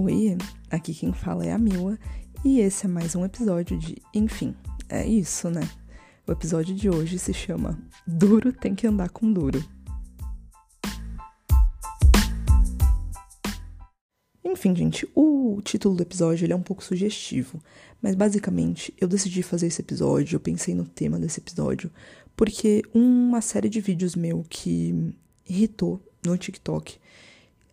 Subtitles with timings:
[0.00, 0.38] Oi,
[0.70, 1.98] aqui quem fala é a Mila
[2.44, 4.54] e esse é mais um episódio de Enfim,
[4.88, 5.68] é isso, né?
[6.24, 7.76] O episódio de hoje se chama
[8.06, 9.60] Duro tem que andar com duro.
[14.44, 17.60] Enfim, gente, o título do episódio ele é um pouco sugestivo,
[18.00, 21.90] mas basicamente eu decidi fazer esse episódio, eu pensei no tema desse episódio,
[22.36, 25.12] porque uma série de vídeos meu que
[25.44, 27.00] irritou no TikTok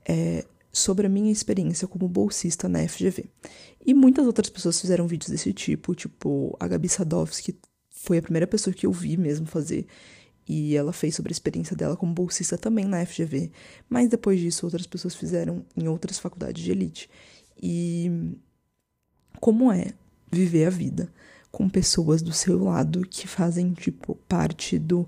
[0.07, 0.43] é,
[0.75, 3.25] sobre a minha experiência como bolsista na FGV.
[3.85, 7.57] E muitas outras pessoas fizeram vídeos desse tipo, tipo a Gabi Sadovski
[7.89, 9.87] foi a primeira pessoa que eu vi mesmo fazer.
[10.47, 13.51] E ela fez sobre a experiência dela como bolsista também na FGV.
[13.89, 17.09] Mas depois disso, outras pessoas fizeram em outras faculdades de elite.
[17.61, 18.35] E
[19.39, 19.93] como é
[20.29, 21.09] viver a vida
[21.51, 25.07] com pessoas do seu lado que fazem, tipo, parte do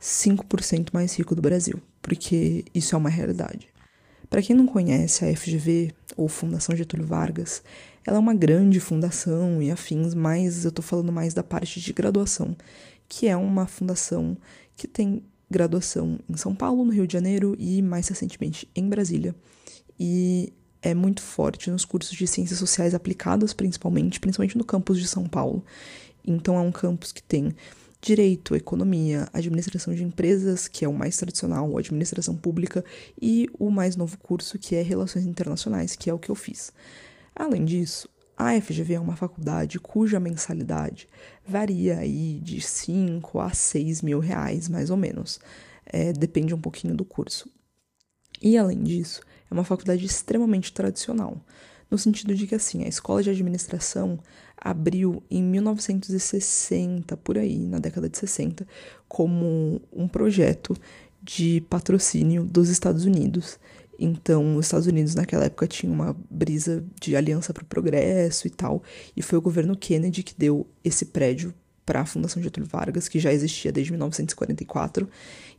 [0.00, 1.80] 5% mais rico do Brasil.
[2.00, 3.73] Porque isso é uma realidade.
[4.28, 7.62] Para quem não conhece a FGV, ou Fundação Getúlio Vargas,
[8.06, 11.92] ela é uma grande fundação e afins, mas eu estou falando mais da parte de
[11.92, 12.56] graduação,
[13.08, 14.36] que é uma fundação
[14.76, 19.34] que tem graduação em São Paulo, no Rio de Janeiro e mais recentemente em Brasília.
[19.98, 20.52] E
[20.82, 25.26] é muito forte nos cursos de ciências sociais aplicadas, principalmente, principalmente no campus de São
[25.26, 25.64] Paulo.
[26.26, 27.54] Então é um campus que tem
[28.04, 32.84] direito, economia, administração de empresas, que é o mais tradicional, administração pública,
[33.20, 36.70] e o mais novo curso, que é relações internacionais, que é o que eu fiz.
[37.34, 41.08] Além disso, a FGV é uma faculdade cuja mensalidade
[41.46, 45.40] varia aí de 5 a 6 mil reais, mais ou menos.
[45.86, 47.48] É, depende um pouquinho do curso.
[48.42, 51.40] E além disso, é uma faculdade extremamente tradicional,
[51.90, 54.18] no sentido de que assim, a escola de administração
[54.56, 58.66] abriu em 1960, por aí, na década de 60,
[59.08, 60.76] como um projeto
[61.22, 63.58] de patrocínio dos Estados Unidos.
[63.98, 68.50] Então, os Estados Unidos naquela época tinha uma brisa de aliança para o progresso e
[68.50, 68.82] tal,
[69.16, 71.54] e foi o governo Kennedy que deu esse prédio
[71.86, 75.08] para a Fundação Getúlio Vargas, que já existia desde 1944,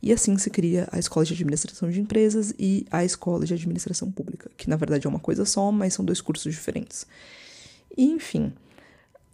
[0.02, 4.10] e assim se cria a Escola de Administração de Empresas e a Escola de Administração
[4.10, 7.06] Pública, que na verdade é uma coisa só, mas são dois cursos diferentes.
[7.96, 8.52] E, enfim,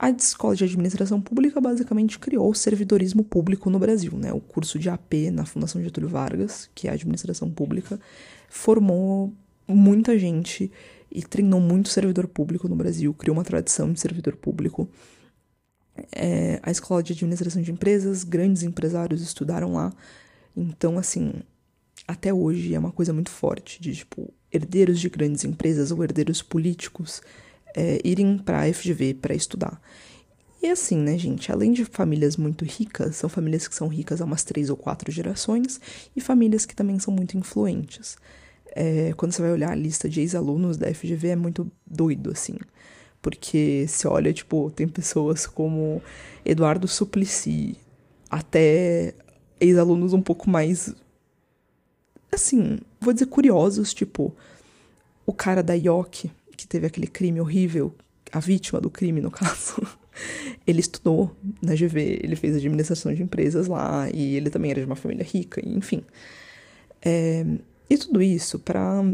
[0.02, 4.32] a Escola de Administração Pública basicamente criou o servidorismo público no Brasil, né?
[4.32, 8.00] O curso de AP na Fundação Getúlio Vargas, que é a administração pública,
[8.48, 9.32] formou
[9.68, 10.72] muita gente
[11.08, 14.88] e treinou muito servidor público no Brasil, criou uma tradição de servidor público.
[16.10, 19.92] É, a Escola de Administração de Empresas, grandes empresários estudaram lá.
[20.56, 21.32] Então, assim,
[22.08, 26.42] até hoje é uma coisa muito forte de, tipo, herdeiros de grandes empresas ou herdeiros
[26.42, 27.22] políticos
[27.74, 29.80] é, irem para a FGV para estudar.
[30.62, 31.50] E assim, né, gente?
[31.50, 35.10] Além de famílias muito ricas, são famílias que são ricas há umas três ou quatro
[35.10, 35.80] gerações
[36.14, 38.16] e famílias que também são muito influentes.
[38.74, 42.56] É, quando você vai olhar a lista de ex-alunos da FGV, é muito doido, assim.
[43.20, 46.00] Porque se olha, tipo, tem pessoas como
[46.44, 47.76] Eduardo Suplicy,
[48.30, 49.14] até
[49.60, 50.94] ex-alunos um pouco mais.
[52.30, 54.34] Assim, vou dizer curiosos, tipo,
[55.26, 55.74] o cara da
[56.10, 56.30] que
[56.72, 57.94] teve aquele crime horrível,
[58.32, 59.76] a vítima do crime, no caso,
[60.66, 64.86] ele estudou na GV, ele fez administração de empresas lá, e ele também era de
[64.86, 66.02] uma família rica, enfim.
[67.02, 67.44] É,
[67.90, 69.04] e tudo isso para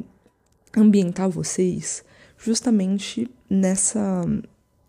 [0.77, 2.05] ambientar vocês
[2.39, 4.25] justamente nessa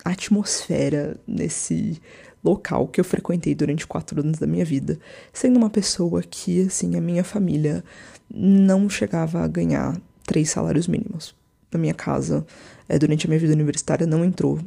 [0.06, 2.00] atmosfera, nesse
[2.44, 5.00] local que eu frequentei durante quatro anos da minha vida,
[5.34, 7.84] sendo uma pessoa que, assim, a minha família
[8.30, 11.39] não chegava a ganhar três salários mínimos
[11.72, 12.46] na minha casa
[12.88, 14.60] é, durante a minha vida universitária não entrou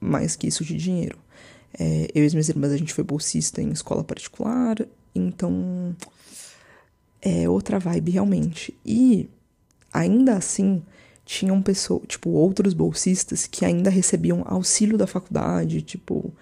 [0.00, 1.18] mais que isso de dinheiro.
[1.78, 4.76] É, eu e as minhas irmãs, a gente foi bolsista em escola particular,
[5.14, 5.94] então
[7.20, 8.74] é outra vibe realmente.
[8.84, 9.28] E
[9.92, 10.82] ainda assim,
[11.24, 16.32] tinham pessoas, tipo, outros bolsistas que ainda recebiam auxílio da faculdade, tipo,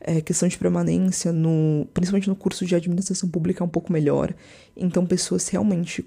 [0.00, 4.32] é, questão de permanência, no, principalmente no curso de administração pública é um pouco melhor.
[4.76, 6.06] Então, pessoas realmente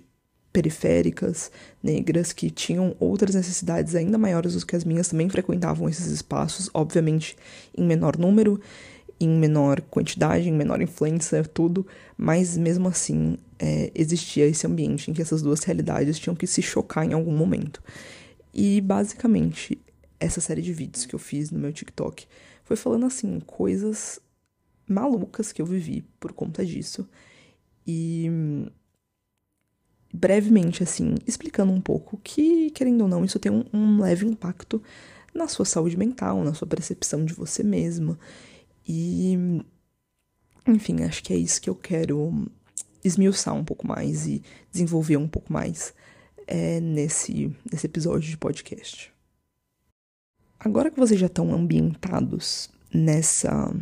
[0.52, 1.52] periféricas,
[1.82, 6.70] negras, que tinham outras necessidades ainda maiores do que as minhas, também frequentavam esses espaços,
[6.74, 7.36] obviamente
[7.78, 8.60] em menor número,
[9.20, 11.86] em menor quantidade, em menor influência, tudo,
[12.18, 16.62] mas mesmo assim é, existia esse ambiente em que essas duas realidades tinham que se
[16.62, 17.82] chocar em algum momento.
[18.54, 19.80] E basicamente,
[20.20, 22.26] essa série de vídeos que eu fiz no meu TikTok
[22.64, 24.20] foi falando assim, coisas
[24.88, 27.08] malucas que eu vivi por conta disso.
[27.86, 28.30] E
[30.14, 34.82] brevemente, assim, explicando um pouco que, querendo ou não, isso tem um, um leve impacto
[35.34, 38.20] na sua saúde mental, na sua percepção de você mesma.
[38.88, 39.64] E,
[40.68, 42.48] enfim, acho que é isso que eu quero
[43.04, 45.94] esmiuçar um pouco mais e desenvolver um pouco mais
[46.46, 49.12] é, nesse, nesse episódio de podcast.
[50.60, 53.74] agora que vocês já estão ambientados nessa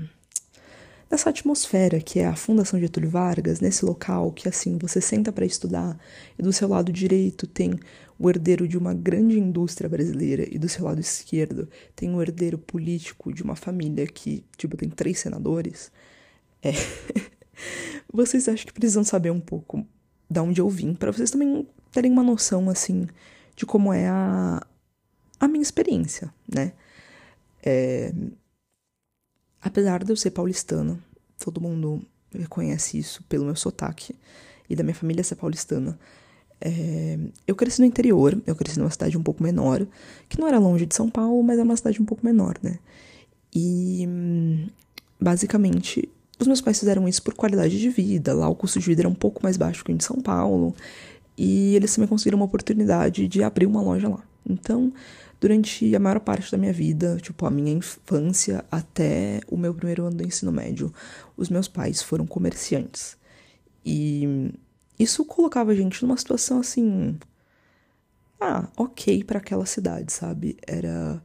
[1.09, 5.45] nessa atmosfera que é a Fundação Getúlio Vargas, nesse local que assim você senta para
[5.45, 5.97] estudar
[6.37, 7.79] e do seu lado direito tem
[8.17, 12.57] o herdeiro de uma grande indústria brasileira e do seu lado esquerdo tem o herdeiro
[12.57, 15.91] político de uma família que tipo tem três senadores,
[16.61, 16.71] é
[18.11, 19.85] vocês acham que precisam saber um pouco
[20.29, 23.07] da onde eu vim para vocês também terem uma noção assim
[23.55, 24.65] de como é a
[25.39, 26.73] a minha experiência, né?
[27.63, 28.13] É,
[29.61, 30.97] apesar de eu ser paulistana,
[31.37, 32.01] todo mundo
[32.33, 34.15] reconhece isso pelo meu sotaque
[34.69, 35.97] e da minha família ser paulistana.
[36.61, 37.17] É,
[37.47, 39.85] eu cresci no interior, eu cresci numa cidade um pouco menor,
[40.27, 42.79] que não era longe de São Paulo, mas era uma cidade um pouco menor, né?
[43.53, 44.07] E
[45.19, 46.07] basicamente
[46.39, 48.33] os meus pais fizeram isso por qualidade de vida.
[48.33, 50.75] Lá o custo de vida era um pouco mais baixo que de São Paulo.
[51.37, 54.23] E eles também conseguiram uma oportunidade de abrir uma loja lá.
[54.49, 54.91] Então,
[55.39, 60.05] durante a maior parte da minha vida, tipo a minha infância até o meu primeiro
[60.05, 60.91] ano do ensino médio,
[61.37, 63.17] os meus pais foram comerciantes.
[63.85, 64.51] E
[64.97, 67.17] isso colocava a gente numa situação assim,
[68.41, 70.57] ah, OK para aquela cidade, sabe?
[70.67, 71.21] Era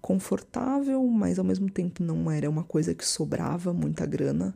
[0.00, 4.54] confortável, mas ao mesmo tempo não era uma coisa que sobrava muita grana.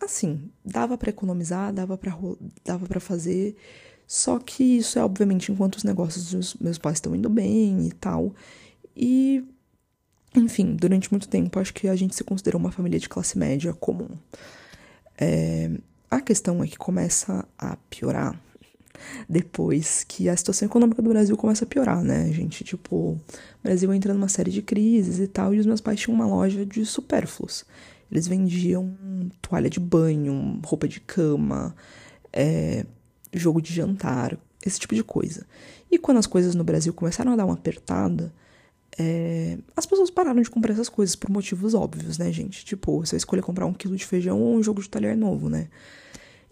[0.00, 2.16] Assim, dava para economizar, dava para
[2.64, 3.56] dava para fazer
[4.12, 7.92] só que isso é obviamente enquanto os negócios dos meus pais estão indo bem e
[7.92, 8.34] tal.
[8.96, 9.44] E,
[10.34, 13.72] enfim, durante muito tempo acho que a gente se considerou uma família de classe média
[13.72, 14.08] comum.
[15.16, 15.70] É,
[16.10, 18.36] a questão é que começa a piorar
[19.28, 22.64] depois que a situação econômica do Brasil começa a piorar, né, gente?
[22.64, 23.20] Tipo, o
[23.62, 26.66] Brasil entra numa série de crises e tal, e os meus pais tinham uma loja
[26.66, 27.64] de supérfluos.
[28.10, 28.92] Eles vendiam
[29.40, 31.76] toalha de banho, roupa de cama,
[32.32, 32.84] é,
[33.32, 35.46] jogo de jantar, esse tipo de coisa.
[35.90, 38.32] E quando as coisas no Brasil começaram a dar uma apertada,
[38.98, 42.64] é, as pessoas pararam de comprar essas coisas por motivos óbvios, né, gente?
[42.64, 45.68] Tipo, você escolher comprar um quilo de feijão ou um jogo de talher novo, né?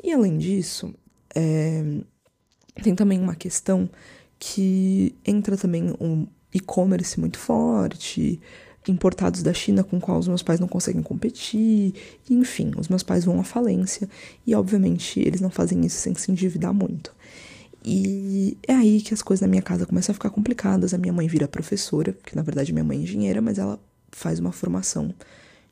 [0.03, 0.95] E além disso,
[1.35, 1.83] é,
[2.83, 3.89] tem também uma questão
[4.39, 8.41] que entra também um e-commerce muito forte,
[8.91, 11.95] importados da China com qual os meus pais não conseguem competir,
[12.29, 14.09] enfim, os meus pais vão à falência
[14.47, 17.15] e obviamente eles não fazem isso sem se endividar muito.
[17.85, 20.93] E é aí que as coisas na minha casa começam a ficar complicadas.
[20.93, 23.81] A minha mãe vira professora, que na verdade minha mãe é engenheira, mas ela
[24.11, 25.15] faz uma formação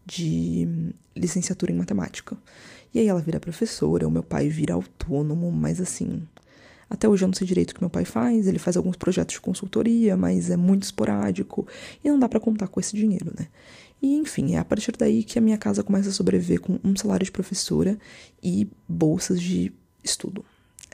[0.07, 2.37] de licenciatura em matemática.
[2.95, 6.23] E aí ela vira professora, o meu pai vira autônomo, mas assim,
[6.89, 9.35] até hoje eu não sei direito o que meu pai faz, ele faz alguns projetos
[9.35, 11.67] de consultoria, mas é muito esporádico
[12.03, 13.49] e não dá para contar com esse dinheiro, né?
[14.01, 16.95] E enfim, é a partir daí que a minha casa começa a sobreviver com um
[16.95, 17.99] salário de professora
[18.43, 19.73] e bolsas de
[20.05, 20.45] estudo.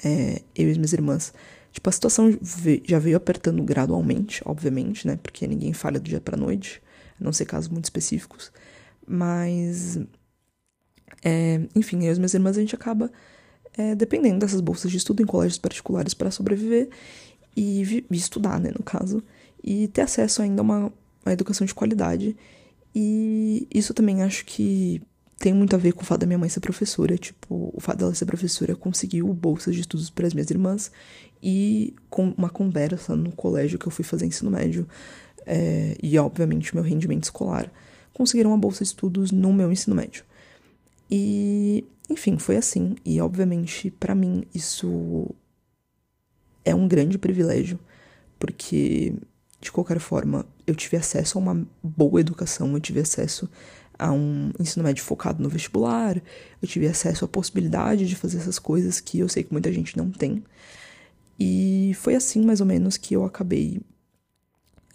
[0.04, 1.34] É, eu e as minhas irmãs.
[1.72, 2.38] Tipo, a situação
[2.84, 5.18] já veio apertando gradualmente, obviamente, né?
[5.22, 6.82] Porque ninguém falha do dia pra noite,
[7.20, 8.52] a não ser casos muito específicos.
[9.06, 9.98] Mas.
[11.24, 13.10] É, enfim, eu e as minhas irmãs a gente acaba
[13.76, 16.88] é, dependendo dessas bolsas de estudo em colégios particulares para sobreviver
[17.56, 19.22] e, estudar, né, no caso,
[19.62, 20.92] e ter acesso ainda a uma,
[21.24, 22.36] uma educação de qualidade.
[22.94, 25.00] E isso também acho que
[25.38, 27.16] tem muito a ver com o fato da minha mãe ser professora.
[27.16, 30.90] Tipo, o fato dela ser professora conseguiu bolsas de estudos para as minhas irmãs
[31.42, 34.86] e com uma conversa no colégio que eu fui fazer ensino médio
[35.44, 37.70] é, e, obviamente, meu rendimento escolar,
[38.12, 40.24] conseguiram uma bolsa de estudos no meu ensino médio.
[41.10, 42.96] E enfim, foi assim.
[43.04, 45.34] E obviamente, para mim, isso
[46.64, 47.78] é um grande privilégio,
[48.38, 49.14] porque
[49.62, 53.48] de qualquer forma, eu tive acesso a uma boa educação, eu tive acesso
[53.96, 56.20] a um ensino médio focado no vestibular,
[56.60, 59.96] eu tive acesso à possibilidade de fazer essas coisas que eu sei que muita gente
[59.96, 60.42] não tem.
[61.38, 63.80] E foi assim, mais ou menos, que eu acabei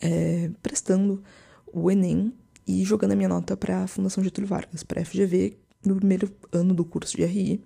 [0.02, 1.24] é, prestando
[1.66, 2.34] o Enem
[2.68, 5.58] e jogando a minha nota para a Fundação Getúlio Vargas, para a FGV,
[5.88, 7.62] no primeiro ano do curso de RI.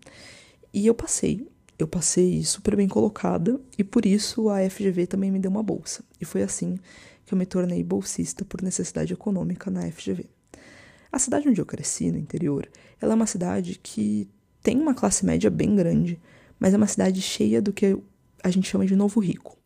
[0.74, 1.48] E eu passei.
[1.78, 6.04] Eu passei super bem colocada e por isso a FGV também me deu uma bolsa.
[6.20, 6.78] E foi assim
[7.26, 10.26] que eu me tornei bolsista por necessidade econômica na FGV.
[11.12, 12.70] A cidade onde eu cresci, no interior,
[13.02, 14.30] ela é uma cidade que
[14.62, 16.20] tem uma classe média bem grande,
[16.60, 17.98] mas é uma cidade cheia do que
[18.44, 19.58] a gente chama de novo rico.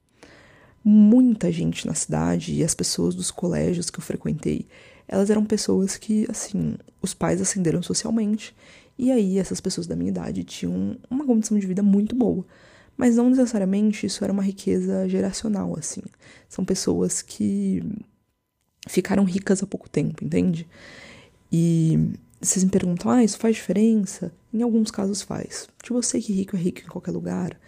[0.84, 4.68] Muita gente na cidade e as pessoas dos colégios que eu frequentei
[5.08, 8.56] elas eram pessoas que, assim, os pais ascenderam socialmente,
[8.98, 12.46] e aí essas pessoas da minha idade tinham uma condição de vida muito boa.
[12.98, 16.02] Mas não necessariamente isso era uma riqueza geracional, assim.
[16.48, 17.84] São pessoas que
[18.88, 20.68] ficaram ricas há pouco tempo, entende?
[21.52, 24.32] E vocês me perguntam, ah, isso faz diferença?
[24.54, 25.68] Em alguns casos faz.
[25.82, 27.60] Tipo, eu sei que rico é rico em qualquer lugar,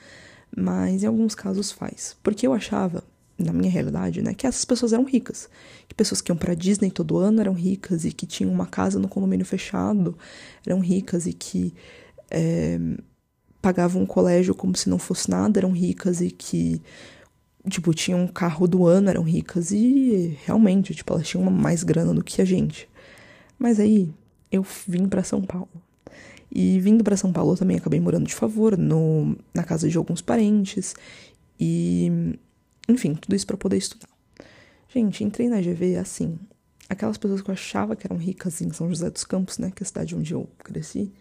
[0.55, 2.15] mas em alguns casos faz.
[2.23, 3.03] Porque eu achava,
[3.37, 5.49] na minha realidade, né, que essas pessoas eram ricas.
[5.87, 8.99] Que pessoas que iam pra Disney todo ano eram ricas e que tinham uma casa
[8.99, 10.17] no condomínio fechado
[10.65, 11.73] eram ricas e que
[12.31, 12.79] é,
[13.61, 16.81] pagavam um colégio como se não fosse nada eram ricas e que,
[17.69, 22.13] tipo, tinham um carro do ano eram ricas e realmente, tipo, elas tinham mais grana
[22.13, 22.89] do que a gente.
[23.59, 24.11] Mas aí
[24.51, 25.69] eu vim para São Paulo.
[26.51, 29.97] E vindo para São Paulo eu também acabei morando de favor no, na casa de
[29.97, 30.95] alguns parentes.
[31.59, 32.37] E
[32.87, 34.09] enfim, tudo isso para poder estudar.
[34.89, 36.39] Gente, entrei na GV assim.
[36.89, 39.71] Aquelas pessoas que eu achava que eram ricas em São José dos Campos, né?
[39.75, 41.11] Que é a cidade onde eu cresci.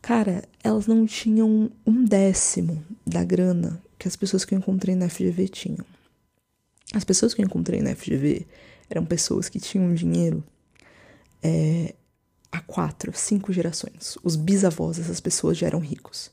[0.00, 5.08] Cara, elas não tinham um décimo da grana que as pessoas que eu encontrei na
[5.08, 5.84] FGV tinham.
[6.94, 8.46] As pessoas que eu encontrei na FGV
[8.88, 10.44] eram pessoas que tinham dinheiro
[11.42, 11.94] é,
[12.52, 14.16] há quatro, cinco gerações.
[14.22, 16.30] Os bisavós dessas pessoas já eram ricos.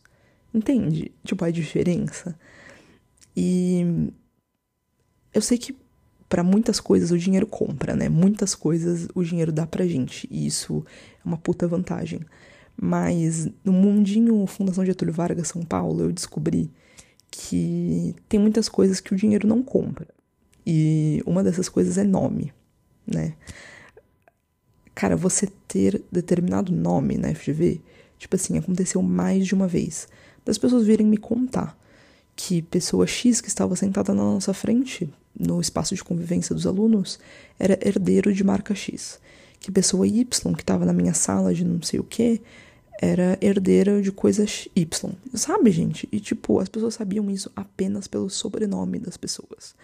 [0.53, 1.11] Entende?
[1.25, 2.37] Tipo, a diferença.
[3.35, 4.11] E
[5.33, 5.75] eu sei que
[6.29, 8.09] para muitas coisas o dinheiro compra, né?
[8.09, 10.27] Muitas coisas o dinheiro dá pra gente.
[10.31, 10.83] E isso
[11.23, 12.21] é uma puta vantagem.
[12.79, 16.71] Mas no mundinho Fundação Getúlio Vargas São Paulo, eu descobri
[17.29, 20.07] que tem muitas coisas que o dinheiro não compra.
[20.65, 22.53] E uma dessas coisas é nome,
[23.05, 23.33] né?
[24.95, 27.81] Cara, você ter determinado nome na FGV,
[28.17, 30.07] tipo assim, aconteceu mais de uma vez.
[30.45, 31.77] Das pessoas virem me contar
[32.35, 37.19] que pessoa X que estava sentada na nossa frente, no espaço de convivência dos alunos,
[37.59, 39.19] era herdeiro de marca X.
[39.59, 40.25] Que pessoa Y
[40.55, 42.41] que estava na minha sala de não sei o que
[43.01, 45.11] era herdeira de coisa Y.
[45.33, 46.07] Sabe, gente?
[46.11, 49.75] E tipo, as pessoas sabiam isso apenas pelo sobrenome das pessoas.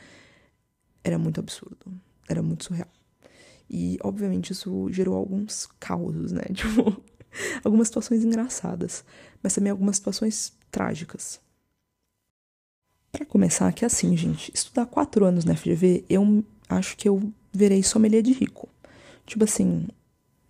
[1.04, 1.92] Era muito absurdo.
[2.28, 2.88] Era muito surreal.
[3.70, 6.44] E, obviamente, isso gerou alguns causos, né?
[6.54, 7.02] Tipo,
[7.64, 9.04] algumas situações engraçadas,
[9.44, 11.40] mas também algumas situações trágicas.
[13.12, 17.82] Para começar, que assim, gente, estudar quatro anos na FGV, eu acho que eu verei
[17.82, 18.70] sommelier de rico.
[19.26, 19.88] Tipo assim,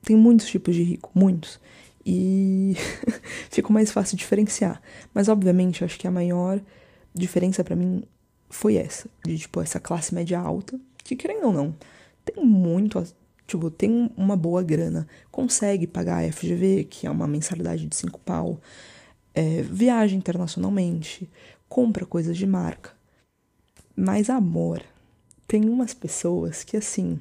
[0.01, 1.59] tem muitos tipos de rico, muitos.
[2.05, 2.75] E
[3.49, 4.81] ficou mais fácil diferenciar.
[5.13, 6.61] Mas, obviamente, acho que a maior
[7.13, 8.03] diferença para mim
[8.49, 9.09] foi essa.
[9.25, 11.75] De, tipo, essa classe média alta, que querendo ou não,
[12.25, 13.01] tem muito,
[13.47, 18.19] tipo, tem uma boa grana, consegue pagar a FGV, que é uma mensalidade de cinco
[18.19, 18.59] pau,
[19.33, 21.29] é, viaja internacionalmente,
[21.69, 22.91] compra coisas de marca.
[23.95, 24.83] Mas amor,
[25.47, 27.19] tem umas pessoas que assim,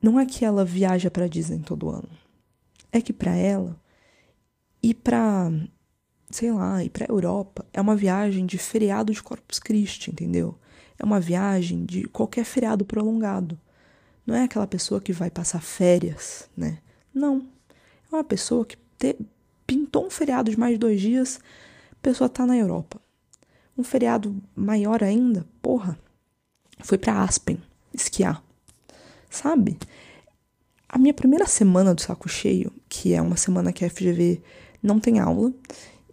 [0.00, 2.08] não é que ela viaja para Disney todo ano.
[2.92, 3.76] É que para ela
[4.82, 5.50] ir para,
[6.30, 10.56] sei lá, ir para Europa é uma viagem de feriado de Corpus Christi, entendeu?
[10.98, 13.58] É uma viagem de qualquer feriado prolongado.
[14.26, 16.78] Não é aquela pessoa que vai passar férias, né?
[17.12, 17.46] Não.
[18.10, 19.16] É uma pessoa que te,
[19.66, 21.40] pintou um feriado de mais de dois dias,
[21.92, 23.00] a pessoa tá na Europa.
[23.78, 25.96] Um feriado maior ainda, porra,
[26.80, 27.58] foi para Aspen
[27.94, 28.42] esquiar.
[29.30, 29.78] Sabe?
[30.88, 34.42] A minha primeira semana do saco cheio, que é uma semana que a FGV
[34.82, 35.52] não tem aula,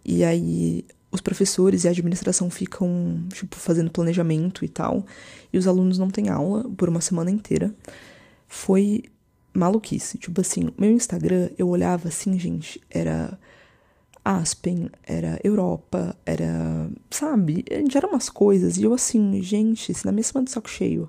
[0.04, 5.04] e aí os professores e a administração ficam, tipo, fazendo planejamento e tal,
[5.52, 7.74] e os alunos não têm aula por uma semana inteira.
[8.46, 9.02] Foi
[9.52, 10.18] maluquice.
[10.18, 13.38] Tipo assim, meu Instagram, eu olhava assim, gente, era
[14.26, 16.90] Aspen, era Europa, era.
[17.08, 17.64] Sabe?
[17.88, 18.76] Já eram umas coisas.
[18.76, 21.08] E eu assim, gente, se na minha semana de saco cheio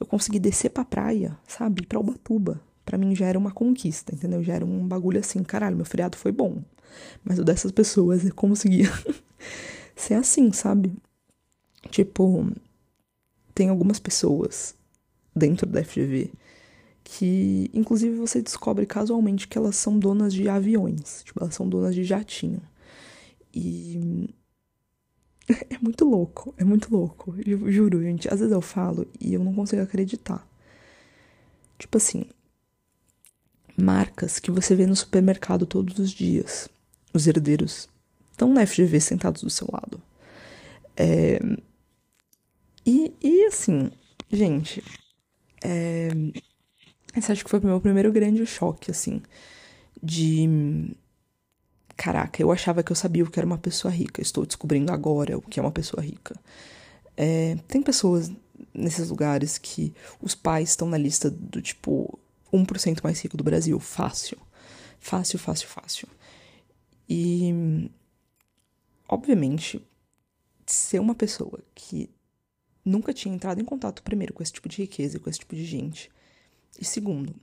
[0.00, 1.84] eu consegui descer pra praia, sabe?
[1.86, 2.58] Pra Ubatuba.
[2.82, 4.42] Pra mim já era uma conquista, entendeu?
[4.42, 6.62] Já era um bagulho assim, caralho, meu feriado foi bom.
[7.22, 8.90] Mas o dessas pessoas eu conseguia
[9.94, 10.90] ser assim, sabe?
[11.90, 12.50] Tipo,
[13.54, 14.74] tem algumas pessoas
[15.36, 16.32] dentro da FGV
[17.04, 21.94] que inclusive você descobre casualmente que elas são donas de aviões, tipo, elas são donas
[21.94, 22.62] de jatinho.
[23.54, 24.34] E
[25.70, 27.34] é muito louco, é muito louco.
[27.46, 30.48] Eu juro, gente, às vezes eu falo e eu não consigo acreditar.
[31.78, 32.24] Tipo assim,
[33.76, 36.68] marcas que você vê no supermercado todos os dias.
[37.12, 37.88] Os herdeiros
[38.32, 40.00] estão na FGV sentados do seu lado.
[40.96, 41.38] É...
[42.86, 43.90] E, e assim,
[44.30, 44.82] gente,
[45.62, 46.08] é...
[47.16, 49.22] Esse acho que foi o meu primeiro grande choque, assim,
[50.02, 50.94] de.
[51.96, 54.20] Caraca, eu achava que eu sabia o que era uma pessoa rica.
[54.20, 56.34] Estou descobrindo agora o que é uma pessoa rica.
[57.16, 58.32] É, tem pessoas
[58.72, 62.18] nesses lugares que os pais estão na lista do tipo
[62.52, 63.78] 1% mais rico do Brasil.
[63.78, 64.38] Fácil.
[64.98, 66.08] Fácil, fácil, fácil.
[67.08, 67.88] E.
[69.08, 69.80] Obviamente,
[70.66, 72.10] ser uma pessoa que
[72.84, 75.54] nunca tinha entrado em contato primeiro com esse tipo de riqueza e com esse tipo
[75.54, 76.10] de gente
[76.80, 77.34] e segundo,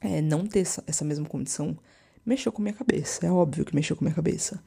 [0.00, 1.76] é, não ter essa, mesma condição
[2.24, 3.26] mexeu com minha cabeça.
[3.26, 4.62] É óbvio que mexeu com minha cabeça.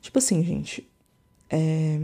[0.00, 0.88] Tipo assim, gente.
[1.50, 1.98] É,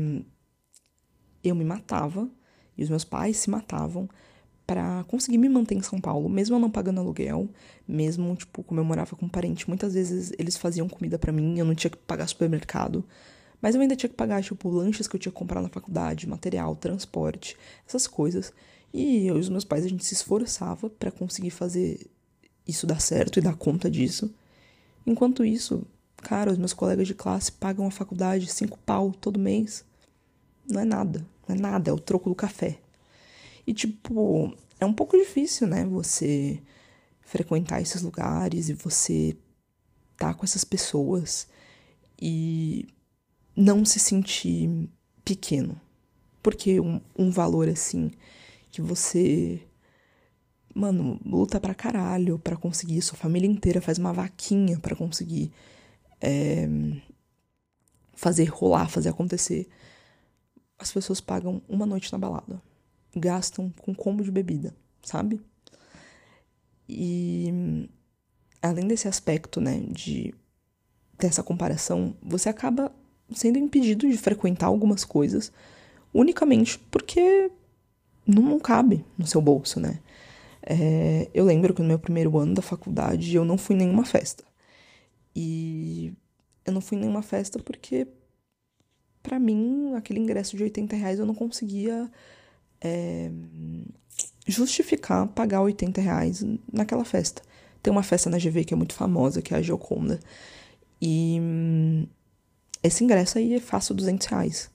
[1.43, 2.29] eu me matava
[2.77, 4.09] E os meus pais se matavam
[4.67, 7.49] para conseguir me manter em São Paulo, mesmo eu não pagando aluguel,
[7.89, 11.59] mesmo, tipo, como eu morava com um parente, muitas vezes eles faziam comida para mim,
[11.59, 13.03] eu não tinha que pagar supermercado,
[13.63, 16.29] mas eu ainda tinha que pagar, tipo, lanches que eu tinha que comprar na faculdade,
[16.29, 17.57] material, transporte,
[17.87, 18.53] essas coisas.
[18.93, 22.11] E eu e os meus pais, a gente se esforçava para conseguir fazer
[22.67, 24.33] isso dar certo e dar conta disso.
[25.07, 29.85] Enquanto isso, cara, os meus colegas de classe pagam a faculdade cinco pau todo mês.
[30.69, 32.79] Não é nada, não é nada, é o troco do café.
[33.67, 35.85] E, tipo, é um pouco difícil, né?
[35.87, 36.63] Você
[37.21, 39.37] frequentar esses lugares e você
[40.17, 41.47] tá com essas pessoas
[42.21, 42.89] e
[43.55, 44.89] não se sentir
[45.25, 45.79] pequeno.
[46.43, 48.11] Porque um, um valor assim
[48.71, 49.63] que você
[50.75, 55.51] mano, luta pra caralho pra conseguir, sua família inteira faz uma vaquinha para conseguir
[56.21, 56.69] é,
[58.15, 59.69] fazer rolar, fazer acontecer.
[60.79, 62.63] As pessoas pagam uma noite na balada
[63.19, 65.41] gastam com combo de bebida, sabe?
[66.89, 67.89] E
[68.63, 70.35] além desse aspecto, né, de
[71.19, 72.93] ter essa comparação, você acaba
[73.35, 75.53] sendo impedido de frequentar algumas coisas
[76.15, 77.51] unicamente porque
[78.29, 80.01] não, cabe no seu bolso, né?
[80.63, 84.05] É, eu lembro que no meu primeiro ano da faculdade eu não fui em nenhuma
[84.05, 84.45] festa.
[85.35, 86.13] E
[86.65, 88.07] eu não fui em nenhuma festa porque,
[89.23, 92.11] para mim, aquele ingresso de 80 reais eu não conseguia
[92.81, 93.31] é,
[94.47, 97.43] justificar pagar 80 reais naquela festa.
[97.83, 100.21] Tem uma festa na GV que é muito famosa, que é a Gioconda.
[101.01, 102.07] E hum,
[102.83, 104.71] esse ingresso aí é fácil 200 reais.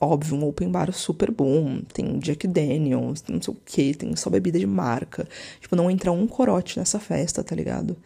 [0.00, 1.80] Óbvio, um open bar super bom.
[1.92, 5.28] Tem Jack Daniels, não sei o que, tem só bebida de marca.
[5.60, 7.96] Tipo, não entra um corote nessa festa, tá ligado?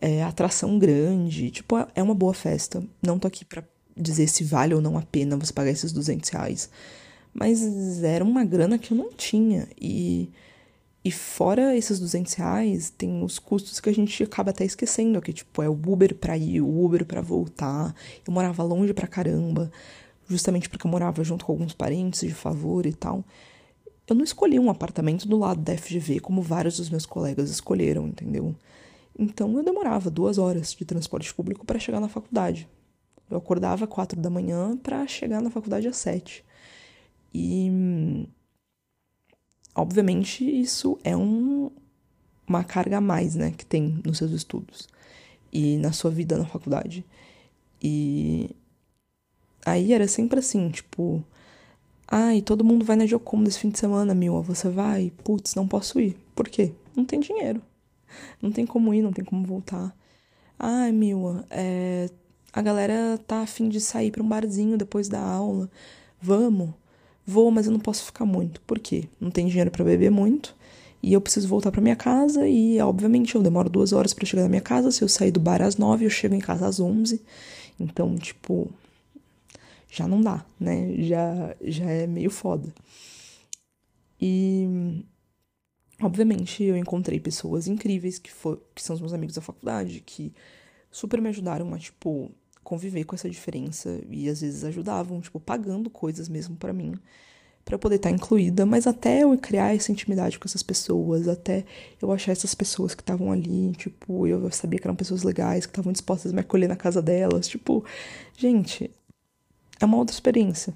[0.00, 1.50] É atração grande.
[1.50, 2.82] Tipo, é uma boa festa.
[3.02, 3.62] Não tô aqui pra
[3.96, 6.70] dizer se vale ou não a pena você pagar esses 200 reais.
[7.32, 9.68] Mas era uma grana que eu não tinha.
[9.80, 10.28] E,
[11.04, 15.32] e fora esses 200 reais, tem os custos que a gente acaba até esquecendo, que
[15.32, 17.94] tipo, é o Uber pra ir, o Uber pra voltar.
[18.26, 19.70] Eu morava longe pra caramba,
[20.28, 23.24] justamente porque eu morava junto com alguns parentes de favor e tal.
[24.06, 28.06] Eu não escolhi um apartamento do lado da FGV, como vários dos meus colegas escolheram,
[28.06, 28.54] entendeu?
[29.18, 32.68] Então eu demorava duas horas de transporte público para chegar na faculdade.
[33.30, 36.44] Eu acordava às quatro da manhã para chegar na faculdade às sete.
[37.34, 38.26] E
[39.74, 41.70] obviamente isso é um,
[42.46, 44.88] uma carga a mais, né, que tem nos seus estudos
[45.52, 47.04] e na sua vida na faculdade.
[47.82, 48.56] E
[49.68, 51.22] aí era sempre assim, tipo,
[52.06, 55.12] ai, todo mundo vai na Jocom esse fim de semana, Mil, você vai?
[55.24, 56.16] Putz, não posso ir.
[56.34, 56.72] Por quê?
[56.96, 57.62] Não tem dinheiro.
[58.40, 59.94] Não tem como ir, não tem como voltar.
[60.58, 62.08] Ai, Mil, é,
[62.52, 65.70] a galera tá afim de sair para um barzinho depois da aula.
[66.20, 66.70] Vamos.
[67.26, 68.60] Vou, mas eu não posso ficar muito.
[68.62, 69.04] Por quê?
[69.20, 70.56] Não tem dinheiro para beber muito.
[71.02, 74.42] E eu preciso voltar para minha casa e, obviamente, eu demoro duas horas para chegar
[74.42, 74.90] na minha casa.
[74.90, 77.22] Se eu sair do bar às nove, eu chego em casa às onze.
[77.78, 78.68] Então, tipo,
[79.90, 80.94] já não dá, né?
[81.02, 82.72] Já, já é meio foda.
[84.20, 85.04] E,
[86.02, 90.32] obviamente, eu encontrei pessoas incríveis que, for, que são os meus amigos da faculdade, que
[90.90, 92.30] super me ajudaram a, tipo,
[92.62, 96.94] conviver com essa diferença e às vezes ajudavam, tipo, pagando coisas mesmo para mim,
[97.64, 101.64] para poder estar tá incluída, mas até eu criar essa intimidade com essas pessoas, até
[102.00, 105.70] eu achar essas pessoas que estavam ali, tipo, eu sabia que eram pessoas legais, que
[105.70, 107.84] estavam dispostas a me acolher na casa delas, tipo,
[108.36, 108.90] gente,
[109.80, 110.74] é uma outra experiência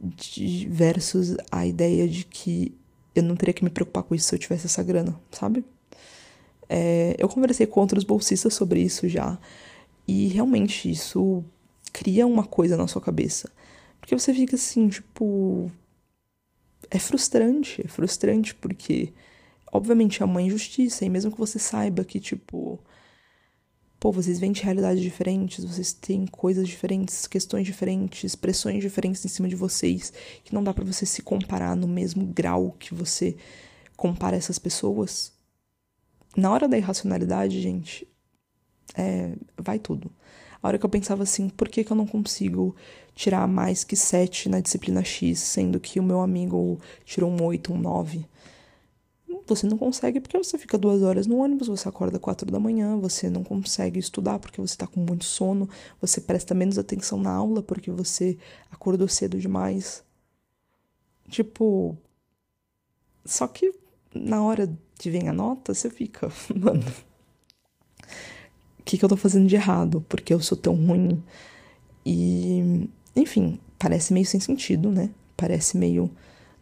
[0.00, 2.74] de, versus a ideia de que
[3.14, 5.64] eu não teria que me preocupar com isso se eu tivesse essa grana, sabe?
[6.68, 9.38] É, eu conversei com outros bolsistas sobre isso já,
[10.06, 11.44] e realmente isso
[11.92, 13.50] cria uma coisa na sua cabeça.
[14.00, 15.70] Porque você fica assim, tipo.
[16.90, 19.12] É frustrante, é frustrante porque,
[19.70, 22.78] obviamente, é uma injustiça, e mesmo que você saiba que, tipo.
[24.00, 29.28] Pô, vocês vêm de realidades diferentes, vocês têm coisas diferentes, questões diferentes, pressões diferentes em
[29.28, 30.12] cima de vocês,
[30.44, 33.36] que não dá para você se comparar no mesmo grau que você
[33.96, 35.32] compara essas pessoas.
[36.36, 38.06] Na hora da irracionalidade, gente,
[38.94, 40.12] é, vai tudo.
[40.62, 42.76] A hora que eu pensava assim, por que, que eu não consigo
[43.16, 47.72] tirar mais que 7 na disciplina X, sendo que o meu amigo tirou um 8,
[47.72, 48.24] um 9?
[49.48, 52.96] Você não consegue porque você fica duas horas no ônibus, você acorda quatro da manhã,
[52.98, 55.68] você não consegue estudar porque você tá com muito sono,
[56.00, 58.38] você presta menos atenção na aula porque você
[58.70, 60.04] acordou cedo demais.
[61.28, 61.96] Tipo.
[63.24, 63.72] Só que
[64.14, 64.66] na hora
[64.98, 66.82] de vir a nota, você fica, mano
[68.88, 70.02] que, que eu tô fazendo de errado?
[70.08, 71.22] Porque eu sou tão ruim?
[72.06, 75.10] E, enfim, parece meio sem sentido, né?
[75.36, 76.10] Parece meio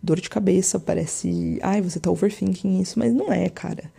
[0.07, 3.93] dor de cabeça, parece, ai, você tá overthinking isso, mas não é, cara.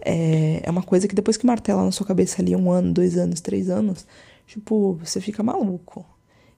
[0.00, 3.16] É, é uma coisa que depois que martela na sua cabeça ali um ano, dois
[3.16, 4.06] anos, três anos,
[4.46, 6.06] tipo, você fica maluco.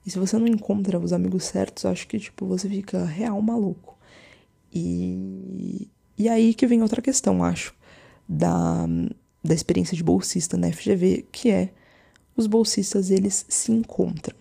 [0.05, 3.97] E se você não encontra os amigos certos, acho que, tipo, você fica real maluco.
[4.73, 7.73] E, e aí que vem outra questão, acho,
[8.27, 8.85] da,
[9.43, 11.69] da experiência de bolsista na FGV, que é
[12.35, 14.37] os bolsistas, eles se encontram.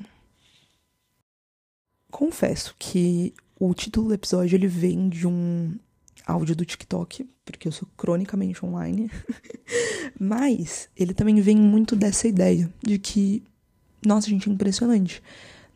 [2.11, 5.79] Confesso que o título do episódio, ele vem de um
[6.27, 9.11] áudio do TikTok, porque eu sou cronicamente online,
[10.19, 13.45] mas ele também vem muito dessa ideia de que,
[14.05, 15.23] nossa, gente, é impressionante.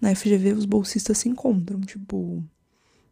[0.01, 2.43] Na FGV os bolsistas se encontram, tipo,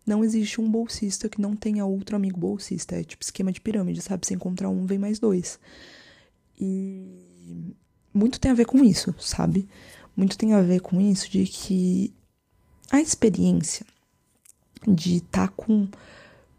[0.07, 4.01] não existe um bolsista que não tenha outro amigo bolsista, é tipo esquema de pirâmide,
[4.01, 4.27] sabe?
[4.27, 5.61] Se encontrar um, vem mais dois.
[6.59, 7.75] E
[8.13, 9.69] muito tem a ver com isso, sabe?
[10.17, 12.15] Muito tem a ver com isso de que
[12.91, 13.87] a experiência
[14.87, 15.89] de estar tá com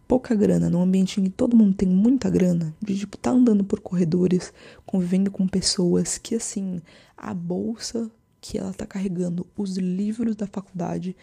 [0.07, 3.63] pouca grana, num ambiente em que todo mundo tem muita grana, de tipo tá andando
[3.63, 4.53] por corredores,
[4.85, 6.81] convivendo com pessoas que assim,
[7.17, 11.15] a bolsa que ela tá carregando, os livros da faculdade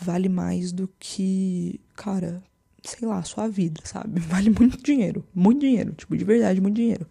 [0.00, 2.42] vale mais do que, cara,
[2.82, 4.20] sei lá, sua vida, sabe?
[4.24, 7.06] Vale muito dinheiro, muito dinheiro, tipo, de verdade, muito dinheiro.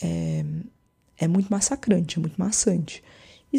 [0.00, 0.44] É,
[1.16, 3.02] é muito massacrante, é muito maçante.
[3.52, 3.58] E,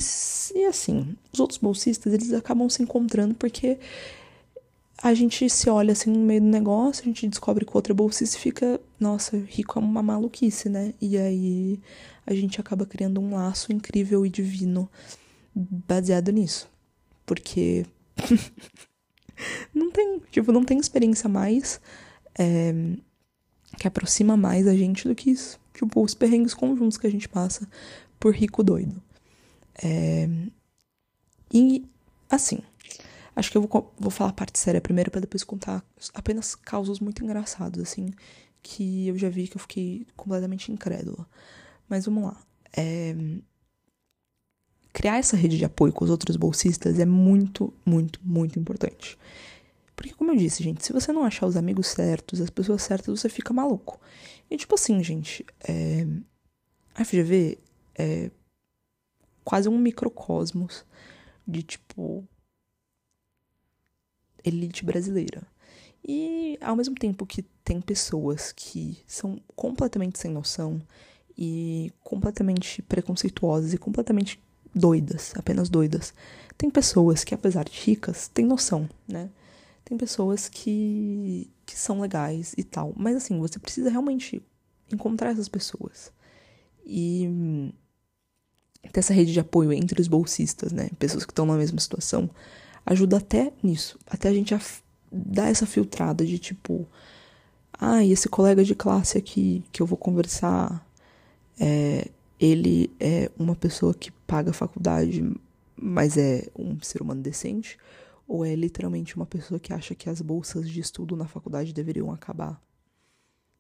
[0.55, 3.77] e assim, os outros bolsistas, eles acabam se encontrando porque
[5.01, 7.93] a gente se olha assim no meio do negócio, a gente descobre que o outro
[7.93, 10.93] é bolsista e fica, nossa, rico é uma maluquice, né?
[11.01, 11.79] E aí
[12.25, 14.89] a gente acaba criando um laço incrível e divino
[15.53, 16.69] baseado nisso.
[17.25, 17.85] Porque
[19.73, 21.81] não tem, tipo, não tem experiência mais
[22.37, 22.73] é,
[23.77, 25.59] que aproxima mais a gente do que isso.
[25.73, 27.67] Tipo, os perrengues conjuntos que a gente passa
[28.19, 29.01] por rico doido.
[29.83, 30.29] É,
[31.51, 31.85] e,
[32.29, 32.59] assim,
[33.35, 36.99] Acho que eu vou, vou falar a parte séria primeiro para depois contar apenas causos
[36.99, 38.11] muito engraçados, assim,
[38.61, 41.27] que eu já vi que eu fiquei completamente incrédula.
[41.89, 42.41] Mas vamos lá.
[42.75, 43.15] É...
[44.91, 49.17] Criar essa rede de apoio com os outros bolsistas é muito, muito, muito importante.
[49.95, 53.19] Porque, como eu disse, gente, se você não achar os amigos certos, as pessoas certas,
[53.19, 53.99] você fica maluco.
[54.49, 56.05] E, tipo assim, gente, é...
[56.93, 57.57] a FGV
[57.95, 58.29] é
[59.43, 60.85] quase um microcosmos
[61.47, 62.27] de, tipo,
[64.43, 65.43] elite brasileira.
[66.05, 70.81] E ao mesmo tempo que tem pessoas que são completamente sem noção
[71.37, 74.39] e completamente preconceituosas e completamente
[74.75, 76.13] doidas, apenas doidas,
[76.57, 79.29] tem pessoas que, apesar de ricas, têm noção, né?
[79.85, 82.93] Tem pessoas que, que são legais e tal.
[82.95, 84.41] Mas assim, você precisa realmente
[84.91, 86.11] encontrar essas pessoas.
[86.85, 87.73] E
[88.91, 90.89] ter essa rede de apoio entre os bolsistas, né?
[90.99, 92.29] Pessoas que estão na mesma situação
[92.85, 93.99] ajuda até nisso.
[94.07, 94.55] Até a gente
[95.11, 96.87] dar essa filtrada de tipo,
[97.73, 100.85] ah, esse colega de classe aqui que eu vou conversar,
[101.59, 105.23] é, ele é uma pessoa que paga a faculdade,
[105.75, 107.77] mas é um ser humano decente?
[108.27, 112.11] Ou é literalmente uma pessoa que acha que as bolsas de estudo na faculdade deveriam
[112.11, 112.61] acabar?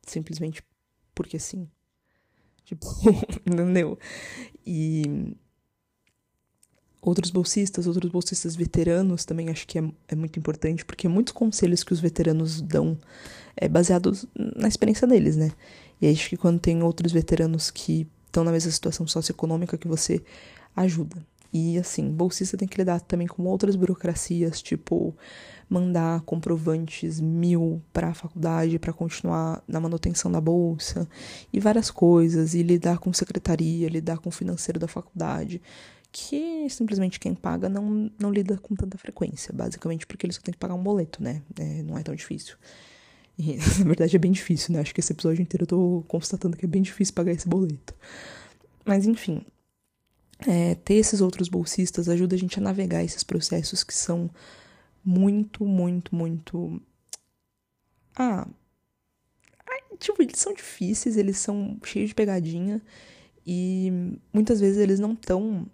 [0.05, 0.63] Simplesmente
[1.13, 1.69] porque sim.
[2.65, 2.87] Tipo,
[3.45, 3.99] entendeu?
[4.65, 5.35] E
[7.03, 11.83] outros bolsistas, outros bolsistas veteranos também acho que é, é muito importante, porque muitos conselhos
[11.83, 12.97] que os veteranos dão
[13.55, 15.51] é baseados na experiência deles, né?
[16.01, 20.23] E acho que quando tem outros veteranos que estão na mesma situação socioeconômica que você,
[20.75, 21.23] ajuda.
[21.51, 25.15] E assim, bolsista tem que lidar também com outras burocracias, tipo
[25.69, 31.07] mandar comprovantes mil para a faculdade para continuar na manutenção da bolsa
[31.51, 35.61] e várias coisas, e lidar com secretaria, lidar com o financeiro da faculdade
[36.13, 40.53] que simplesmente quem paga não, não lida com tanta frequência, basicamente porque ele só tem
[40.53, 41.41] que pagar um boleto, né?
[41.59, 42.55] É, não é tão difícil.
[43.35, 44.79] E, na verdade é bem difícil, né?
[44.79, 47.95] Acho que esse episódio inteiro eu tô constatando que é bem difícil pagar esse boleto.
[48.85, 49.43] Mas enfim,
[50.47, 54.29] é, ter esses outros bolsistas ajuda a gente a navegar esses processos que são
[55.03, 56.79] muito, muito, muito.
[58.15, 58.47] Ah.
[59.97, 62.81] Tipo, eles são difíceis, eles são cheios de pegadinha
[63.45, 65.65] e muitas vezes eles não estão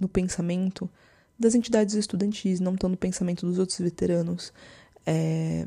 [0.00, 0.90] no pensamento
[1.38, 4.52] das entidades estudantis, não estão no pensamento dos outros veteranos.
[5.04, 5.66] É,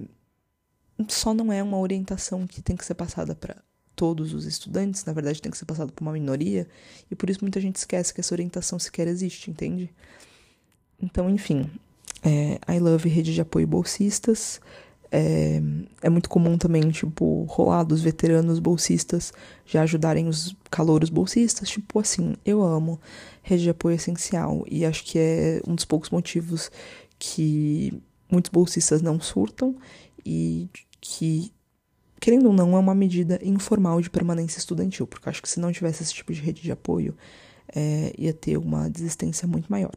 [1.07, 3.55] só não é uma orientação que tem que ser passada para
[3.95, 6.67] todos os estudantes, na verdade tem que ser passada para uma minoria,
[7.11, 9.93] e por isso muita gente esquece que essa orientação sequer existe, entende?
[11.01, 11.69] Então, enfim,
[12.23, 14.61] é, I Love Rede de Apoio Bolsistas,
[15.11, 15.61] é,
[16.01, 19.33] é muito comum também, tipo, rolar dos veteranos bolsistas
[19.65, 21.69] já ajudarem os calouros bolsistas.
[21.69, 22.99] Tipo assim, eu amo
[23.41, 24.63] rede de apoio essencial.
[24.69, 26.71] E acho que é um dos poucos motivos
[27.17, 27.93] que
[28.31, 29.75] muitos bolsistas não surtam
[30.25, 30.69] e
[31.01, 31.51] que,
[32.19, 35.71] querendo ou não, é uma medida informal de permanência estudantil, porque acho que se não
[35.71, 37.15] tivesse esse tipo de rede de apoio,
[37.75, 39.93] é, ia ter uma desistência muito maior.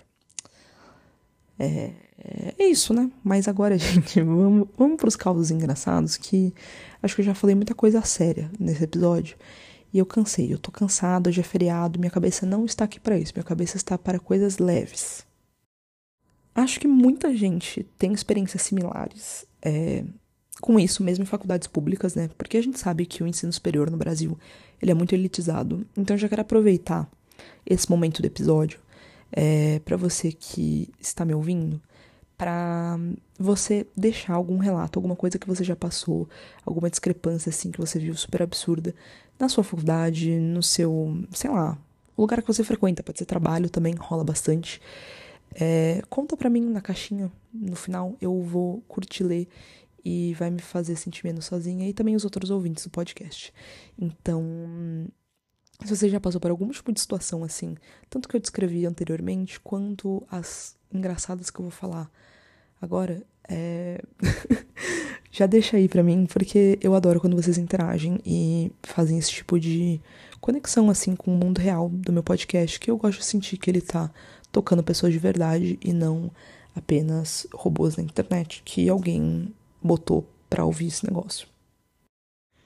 [1.59, 1.93] É,
[2.59, 3.11] é isso, né?
[3.23, 6.55] Mas agora, gente, vamos, vamos para os causos engraçados, que
[7.03, 9.37] acho que eu já falei muita coisa séria nesse episódio.
[9.93, 13.19] E eu cansei, eu tô cansada, hoje é feriado, minha cabeça não está aqui para
[13.19, 15.27] isso, minha cabeça está para coisas leves.
[16.55, 20.05] Acho que muita gente tem experiências similares é,
[20.61, 22.31] com isso, mesmo em faculdades públicas, né?
[22.39, 24.39] Porque a gente sabe que o ensino superior no Brasil
[24.81, 25.87] ele é muito elitizado.
[25.97, 27.11] Então eu já quero aproveitar
[27.67, 28.81] esse momento do episódio
[29.33, 31.81] é, para você que está me ouvindo,
[32.37, 32.99] para
[33.39, 36.29] você deixar algum relato, alguma coisa que você já passou,
[36.65, 38.95] alguma discrepância assim que você viu super absurda
[39.39, 41.79] na sua faculdade, no seu, sei lá,
[42.17, 44.81] o lugar que você frequenta, pode ser trabalho também, rola bastante.
[45.55, 49.49] É, conta pra mim na caixinha, no final eu vou curtir ler
[50.05, 53.53] e vai me fazer sentir menos sozinha e também os outros ouvintes do podcast.
[53.99, 54.43] Então,
[55.85, 57.77] se você já passou por algum tipo de situação assim,
[58.09, 62.11] tanto que eu descrevi anteriormente, quanto as engraçadas que eu vou falar
[62.81, 64.03] agora, é...
[65.31, 69.59] já deixa aí pra mim, porque eu adoro quando vocês interagem e fazem esse tipo
[69.59, 70.01] de
[70.41, 73.71] conexão assim com o mundo real do meu podcast, que eu gosto de sentir que
[73.71, 74.11] ele tá
[74.51, 76.31] tocando pessoas de verdade e não
[76.75, 81.52] apenas robôs na internet que alguém botou pra ouvir esse negócio.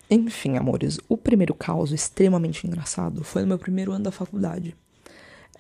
[0.09, 4.77] Enfim, amores, o primeiro caso extremamente engraçado foi no meu primeiro ano da faculdade.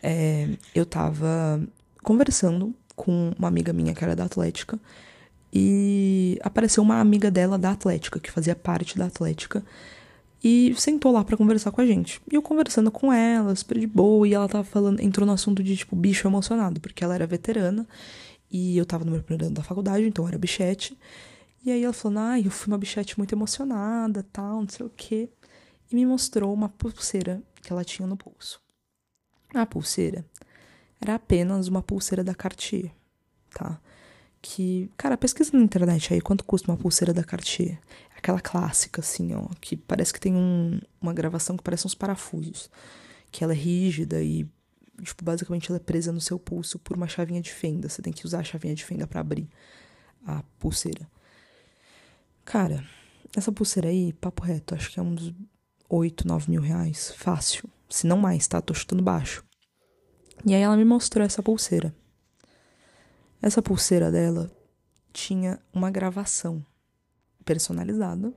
[0.02, 1.60] É, eu tava
[2.02, 4.78] conversando com uma amiga minha que era da Atlética
[5.52, 9.64] e apareceu uma amiga dela da Atlética, que fazia parte da Atlética,
[10.44, 12.20] e sentou lá para conversar com a gente.
[12.30, 15.62] E eu conversando com ela, super de boa, e ela tava falando, entrou no assunto
[15.62, 17.86] de tipo bicho emocionado, porque ela era veterana
[18.50, 20.96] e eu tava no meu primeiro ano da faculdade, então eu era bichete.
[21.66, 24.90] E aí ela falou, ai, eu fui uma bichete muito emocionada, tal, não sei o
[24.90, 25.28] quê.
[25.90, 28.62] E me mostrou uma pulseira que ela tinha no pulso.
[29.52, 30.24] A pulseira
[31.00, 32.92] era apenas uma pulseira da Cartier,
[33.50, 33.80] tá?
[34.40, 37.80] Que, cara, pesquisa na internet aí quanto custa uma pulseira da Cartier.
[38.16, 42.70] Aquela clássica, assim, ó, que parece que tem um, uma gravação que parece uns parafusos.
[43.32, 44.48] Que ela é rígida e,
[45.02, 47.88] tipo, basicamente ela é presa no seu pulso por uma chavinha de fenda.
[47.88, 49.48] Você tem que usar a chavinha de fenda para abrir
[50.24, 51.15] a pulseira.
[52.46, 52.82] Cara,
[53.36, 55.34] essa pulseira aí, papo reto, acho que é uns
[55.88, 57.12] 8, 9 mil reais.
[57.16, 57.68] Fácil.
[57.90, 58.62] Se não mais, tá?
[58.62, 59.44] Tô chutando baixo.
[60.46, 61.92] E aí ela me mostrou essa pulseira.
[63.42, 64.48] Essa pulseira dela
[65.12, 66.64] tinha uma gravação
[67.44, 68.32] personalizada.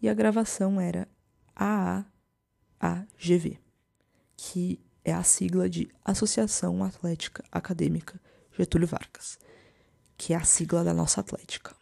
[0.00, 1.06] E a gravação era
[1.54, 2.08] AAAGV,
[4.34, 8.18] que é a sigla de Associação Atlética Acadêmica
[8.58, 9.38] Getúlio Vargas,
[10.16, 11.78] que é a sigla da nossa Atlética.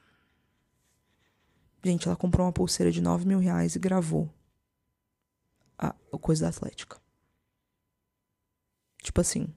[1.84, 4.28] Gente, ela comprou uma pulseira de 9 mil reais e gravou
[5.78, 7.00] a, coisa da Atlética.
[9.02, 9.48] Tipo assim.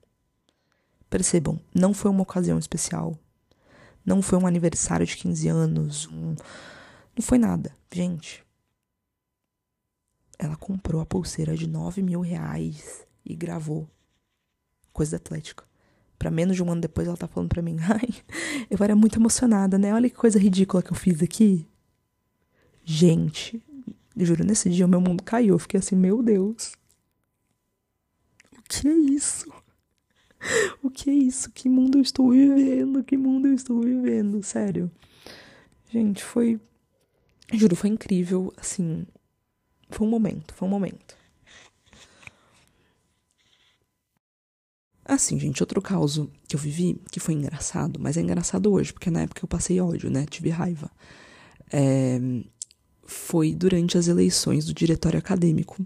[1.09, 3.17] Percebam, não foi uma ocasião especial.
[4.05, 6.07] Não foi um aniversário de 15 anos.
[6.07, 6.35] Um,
[7.15, 7.75] não foi nada.
[7.91, 8.45] Gente.
[10.39, 13.89] Ela comprou a pulseira de 9 mil reais e gravou
[14.93, 15.65] coisa da Atlética.
[16.17, 18.09] Pra menos de um ano depois ela tá falando pra mim, ai,
[18.69, 19.93] eu era muito emocionada, né?
[19.93, 21.67] Olha que coisa ridícula que eu fiz aqui.
[22.83, 23.61] Gente,
[24.17, 25.55] juro, nesse dia o meu mundo caiu.
[25.55, 26.73] Eu fiquei assim, meu Deus.
[28.57, 29.51] O que é isso?
[30.81, 31.51] O que é isso?
[31.51, 33.03] Que mundo eu estou vivendo?
[33.03, 34.41] Que mundo eu estou vivendo?
[34.43, 34.91] Sério.
[35.91, 36.59] Gente, foi.
[37.53, 38.53] Juro, foi incrível.
[38.57, 39.05] Assim.
[39.89, 41.15] Foi um momento, foi um momento.
[45.03, 49.09] Assim, gente, outro caso que eu vivi, que foi engraçado, mas é engraçado hoje, porque
[49.11, 50.25] na época eu passei ódio, né?
[50.25, 50.89] Tive raiva.
[51.71, 52.17] É,
[53.03, 55.85] foi durante as eleições do diretório acadêmico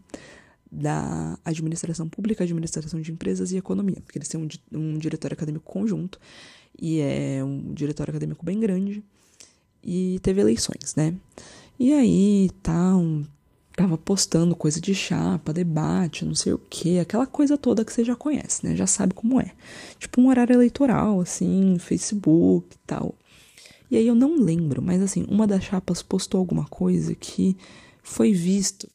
[0.72, 4.48] da administração pública, administração de empresas e economia, porque eles têm um,
[4.78, 6.20] um diretório acadêmico conjunto
[6.80, 9.04] e é um diretório acadêmico bem grande
[9.84, 11.14] e teve eleições, né?
[11.80, 13.24] E aí tá um,
[13.76, 18.04] tava postando coisa de chapa, debate, não sei o que, aquela coisa toda que você
[18.04, 18.76] já conhece, né?
[18.76, 19.52] Já sabe como é.
[20.00, 23.16] Tipo um horário eleitoral, assim, Facebook e tal.
[23.90, 27.56] E aí eu não lembro, mas assim, uma das chapas postou alguma coisa que
[28.02, 28.90] foi visto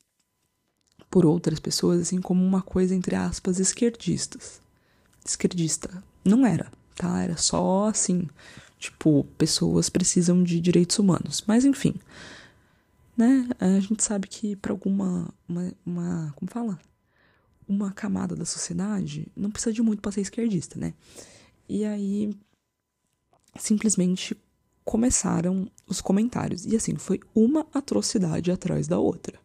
[1.10, 4.60] por outras pessoas assim como uma coisa entre aspas esquerdistas.
[5.24, 6.02] Esquerdista.
[6.24, 7.22] Não era, tá?
[7.22, 8.28] Era só assim,
[8.78, 11.44] tipo, pessoas precisam de direitos humanos.
[11.46, 11.94] Mas enfim,
[13.16, 13.48] né?
[13.58, 16.78] A gente sabe que para alguma uma, uma, como fala?
[17.68, 20.94] Uma camada da sociedade não precisa de muito para ser esquerdista, né?
[21.68, 22.30] E aí
[23.58, 24.36] simplesmente
[24.90, 26.66] começaram os comentários.
[26.66, 29.38] E assim, foi uma atrocidade atrás da outra.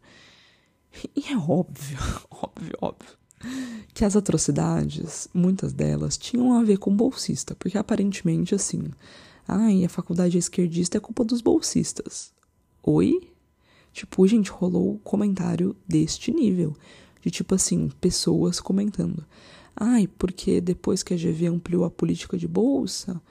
[1.14, 3.16] E é óbvio, óbvio, óbvio,
[3.94, 8.90] que as atrocidades, muitas delas, tinham a ver com bolsista, porque aparentemente, assim,
[9.46, 12.32] ai, a faculdade esquerdista é culpa dos bolsistas.
[12.82, 13.30] Oi?
[13.92, 16.74] Tipo, gente, rolou comentário deste nível.
[17.22, 19.24] De tipo assim, pessoas comentando.
[19.76, 23.22] Ai, porque depois que a GV ampliou a política de bolsa,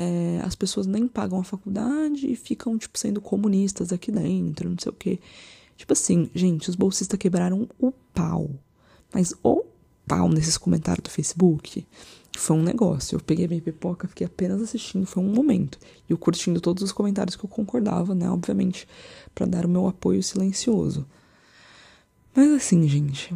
[0.00, 4.78] é, as pessoas nem pagam a faculdade e ficam, tipo, sendo comunistas aqui dentro, não
[4.78, 5.18] sei o quê.
[5.76, 8.48] Tipo assim, gente, os bolsistas quebraram o pau.
[9.12, 9.64] Mas o
[10.06, 11.84] pau nesses comentários do Facebook
[12.36, 13.16] foi um negócio.
[13.16, 15.80] Eu peguei minha pipoca, fiquei apenas assistindo, foi um momento.
[16.08, 18.30] E eu curtindo todos os comentários que eu concordava, né?
[18.30, 18.86] Obviamente,
[19.34, 21.04] para dar o meu apoio silencioso.
[22.36, 23.34] Mas assim, gente.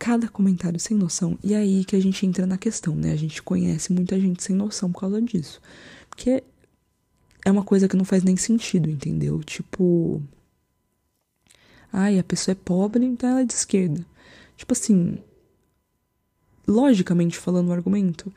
[0.00, 1.38] Cada comentário sem noção.
[1.44, 3.12] E é aí que a gente entra na questão, né?
[3.12, 5.60] A gente conhece muita gente sem noção por causa disso.
[6.08, 6.42] Porque
[7.44, 9.42] é uma coisa que não faz nem sentido, entendeu?
[9.44, 10.22] Tipo.
[11.92, 14.02] Ai, a pessoa é pobre, então ela é de esquerda.
[14.56, 15.18] Tipo assim,
[16.66, 18.32] logicamente falando o argumento,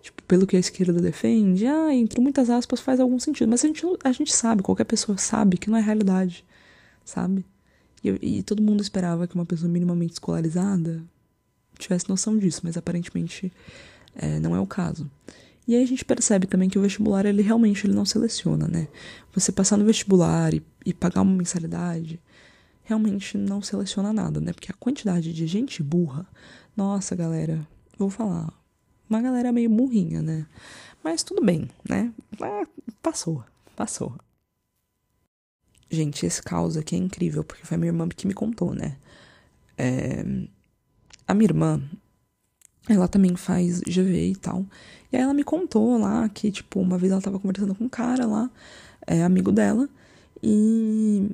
[0.00, 3.48] tipo, pelo que a esquerda defende, ah, entre muitas aspas faz algum sentido.
[3.48, 6.44] Mas a gente, a gente sabe, qualquer pessoa sabe que não é realidade,
[7.04, 7.44] sabe?
[8.02, 11.02] E, e todo mundo esperava que uma pessoa minimamente escolarizada
[11.78, 13.52] tivesse noção disso, mas aparentemente
[14.14, 15.10] é, não é o caso.
[15.66, 18.88] E aí a gente percebe também que o vestibular, ele realmente ele não seleciona, né?
[19.34, 22.18] Você passar no vestibular e, e pagar uma mensalidade,
[22.84, 24.52] realmente não seleciona nada, né?
[24.52, 26.26] Porque a quantidade de gente burra,
[26.74, 28.50] nossa, galera, vou falar,
[29.10, 30.46] uma galera meio burrinha, né?
[31.04, 32.12] Mas tudo bem, né?
[33.02, 33.44] Passou,
[33.76, 34.14] passou.
[35.90, 38.96] Gente, esse caos aqui é incrível, porque foi a minha irmã que me contou, né?
[39.76, 40.24] É...
[41.26, 41.82] A minha irmã,
[42.88, 44.66] ela também faz GV e tal.
[45.12, 47.88] E aí ela me contou lá que, tipo, uma vez ela tava conversando com um
[47.88, 48.50] cara lá,
[49.06, 49.88] é, amigo dela,
[50.42, 51.30] e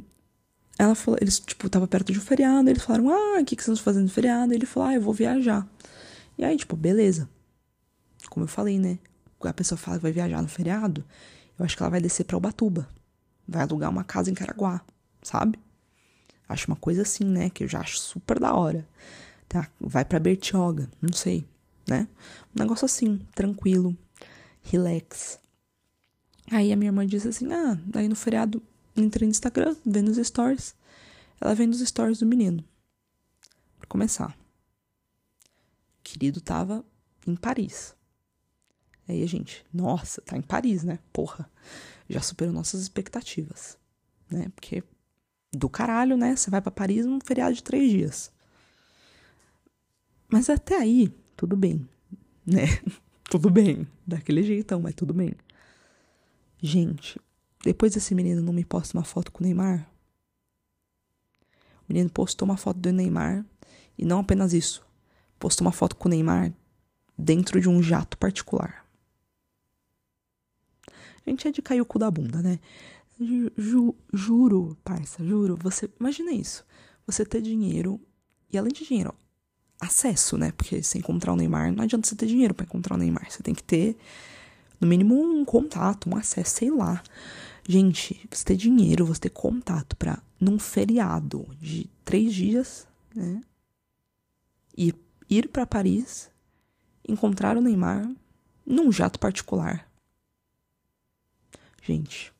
[0.78, 3.62] ela falou, eles, tipo, tava perto de um feriado, eles falaram, ah, o que, que
[3.62, 4.52] vocês estão fazendo no feriado?
[4.52, 5.66] E ele falou, ah, eu vou viajar.
[6.38, 7.28] E aí, tipo, beleza.
[8.30, 8.98] Como eu falei, né?
[9.42, 11.04] A pessoa fala que vai viajar no feriado,
[11.58, 12.88] eu acho que ela vai descer pra Ubatuba.
[13.46, 14.80] Vai alugar uma casa em Caraguá,
[15.22, 15.58] sabe?
[16.48, 17.50] Acho uma coisa assim, né?
[17.50, 18.86] Que eu já acho super da hora.
[19.48, 19.70] Tá?
[19.80, 21.46] Vai pra Bertioga, não sei,
[21.86, 22.08] né?
[22.54, 23.96] Um negócio assim, tranquilo,
[24.62, 25.38] relax.
[26.50, 28.62] Aí a minha irmã disse assim: ah, daí no feriado
[28.96, 30.74] entrei no Instagram, vendo os stories.
[31.40, 32.64] Ela vendo os stories do menino.
[33.78, 34.36] Pra começar.
[35.98, 36.84] O querido tava
[37.26, 37.94] em Paris.
[39.08, 40.98] Aí a gente, nossa, tá em Paris, né?
[41.12, 41.50] Porra,
[42.08, 43.78] já superou nossas expectativas,
[44.30, 44.50] né?
[44.54, 44.82] Porque
[45.52, 46.36] do caralho, né?
[46.36, 48.32] Você vai para Paris num feriado de três dias.
[50.28, 51.88] Mas até aí, tudo bem,
[52.44, 52.66] né?
[53.30, 55.32] tudo bem, daquele jeitão, mas tudo bem.
[56.60, 57.20] Gente,
[57.62, 59.88] depois desse menino não me posta uma foto com o Neymar,
[61.82, 63.44] o menino postou uma foto do Neymar
[63.96, 64.84] e não apenas isso,
[65.38, 66.52] postou uma foto com o Neymar
[67.16, 68.83] dentro de um jato particular.
[71.26, 72.58] Gente é de cair o cu da bunda, né?
[73.56, 75.56] Ju, juro, parça, juro.
[75.62, 76.64] Você imagina isso.
[77.06, 78.00] Você ter dinheiro
[78.52, 79.14] e além de dinheiro,
[79.80, 80.52] acesso, né?
[80.52, 83.30] Porque se encontrar o Neymar, não adianta você ter dinheiro para encontrar o Neymar.
[83.30, 83.96] Você tem que ter
[84.80, 87.02] no mínimo um contato, um acesso, sei lá.
[87.66, 93.40] Gente, você ter dinheiro, você ter contato para num feriado de três dias, né?
[94.76, 94.94] Ir,
[95.30, 96.30] ir para Paris,
[97.08, 98.10] encontrar o Neymar
[98.66, 99.88] num jato particular.
[101.84, 102.32] Gente,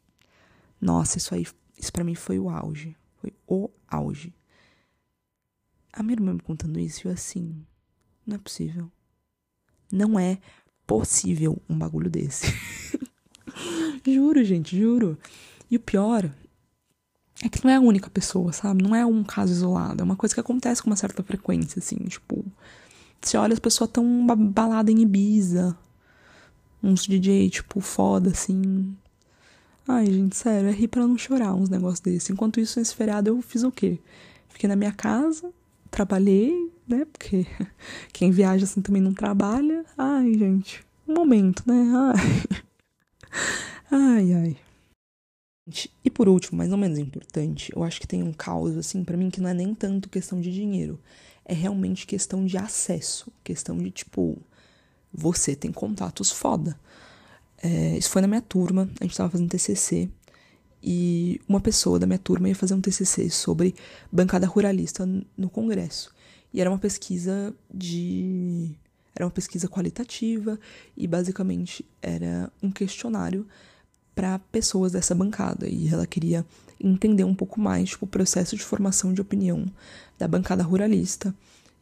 [0.80, 1.46] nossa, isso aí,
[1.78, 4.34] isso para mim foi o auge, foi o auge.
[5.92, 7.62] A minha irmã me contando isso, eu assim,
[8.26, 8.90] não é possível.
[9.92, 10.38] Não é
[10.86, 12.46] possível um bagulho desse.
[14.06, 15.18] juro, gente, juro.
[15.70, 16.30] E o pior
[17.42, 18.82] é que não é a única pessoa, sabe?
[18.82, 20.00] Não é um caso isolado.
[20.00, 21.96] É uma coisa que acontece com uma certa frequência, assim.
[21.96, 22.44] Tipo,
[23.20, 25.76] você olha as pessoas tão balada em Ibiza.
[26.82, 28.96] Uns DJ, tipo, foda, assim.
[29.86, 32.30] Ai, gente, sério, é rir pra não chorar uns negócios desses.
[32.30, 33.98] Enquanto isso, nesse feriado, eu fiz o quê?
[34.48, 35.52] Fiquei na minha casa,
[35.90, 37.04] trabalhei, né?
[37.04, 37.46] Porque
[38.12, 39.84] quem viaja assim também não trabalha.
[39.98, 41.92] Ai, gente, um momento, né?
[41.94, 42.64] Ai.
[43.90, 44.56] Ai, ai.
[46.04, 49.16] E por último, mas não menos importante, eu acho que tem um caos, assim, para
[49.16, 50.98] mim, que não é nem tanto questão de dinheiro.
[51.44, 53.32] É realmente questão de acesso.
[53.42, 54.36] Questão de, tipo,
[55.12, 56.78] você tem contatos foda.
[57.64, 60.10] É, isso foi na minha turma, a gente tava fazendo TCC.
[60.82, 63.74] E uma pessoa da minha turma ia fazer um TCC sobre
[64.12, 66.14] bancada ruralista no Congresso.
[66.52, 68.76] E era uma pesquisa de.
[69.14, 70.58] Era uma pesquisa qualitativa
[70.94, 73.46] e basicamente era um questionário
[74.14, 76.44] para pessoas dessa bancada e ela queria
[76.80, 79.66] entender um pouco mais tipo, o processo de formação de opinião
[80.18, 81.34] da bancada ruralista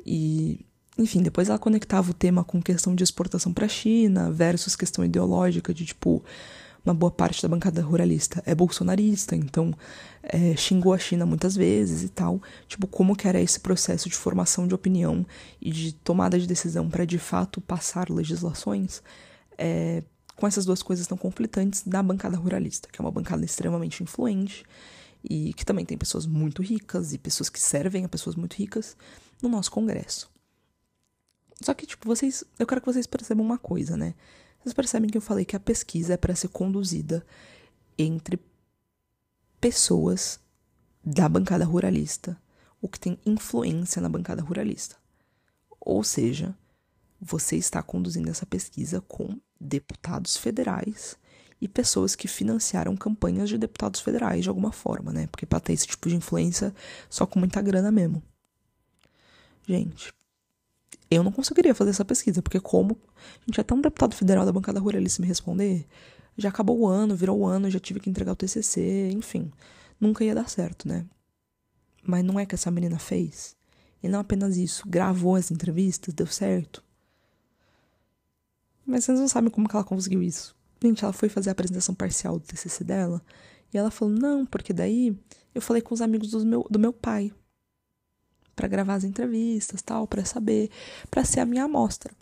[0.04, 0.60] e
[0.98, 5.04] enfim, depois ela conectava o tema com questão de exportação para a China versus questão
[5.04, 6.22] ideológica de tipo
[6.84, 9.72] uma boa parte da bancada ruralista é bolsonarista, então
[10.22, 12.42] é, xingou a China muitas vezes e tal.
[12.66, 15.24] Tipo, como que era esse processo de formação de opinião
[15.60, 19.00] e de tomada de decisão para de fato passar legislações
[19.56, 20.02] é,
[20.34, 24.64] com essas duas coisas tão conflitantes da bancada ruralista, que é uma bancada extremamente influente
[25.22, 28.96] e que também tem pessoas muito ricas e pessoas que servem a pessoas muito ricas
[29.40, 30.31] no nosso Congresso.
[31.62, 32.44] Só que, tipo, vocês.
[32.58, 34.14] Eu quero que vocês percebam uma coisa, né?
[34.60, 37.24] Vocês percebem que eu falei que a pesquisa é para ser conduzida
[37.98, 38.38] entre
[39.60, 40.40] pessoas
[41.04, 42.40] da bancada ruralista,
[42.80, 44.96] o que tem influência na bancada ruralista.
[45.80, 46.56] Ou seja,
[47.20, 51.16] você está conduzindo essa pesquisa com deputados federais
[51.60, 55.28] e pessoas que financiaram campanhas de deputados federais de alguma forma, né?
[55.28, 56.74] Porque para ter esse tipo de influência
[57.08, 58.20] só com muita grana mesmo.
[59.66, 60.12] Gente,
[61.14, 62.96] eu não conseguiria fazer essa pesquisa, porque como
[63.46, 65.86] gente até um deputado federal da bancada ruralista me responder,
[66.36, 69.50] já acabou o ano, virou o ano, já tive que entregar o TCC, enfim,
[70.00, 71.06] nunca ia dar certo, né?
[72.02, 73.56] Mas não é que essa menina fez.
[74.02, 76.82] E não apenas isso, gravou as entrevistas, deu certo.
[78.84, 80.56] Mas vocês não sabem como que ela conseguiu isso.
[80.82, 83.22] Gente, ela foi fazer a apresentação parcial do TCC dela
[83.72, 85.16] e ela falou: "Não, porque daí
[85.54, 87.32] eu falei com os amigos do meu, do meu pai
[88.62, 90.70] para gravar as entrevistas, tal, para saber,
[91.10, 92.14] para ser a minha amostra.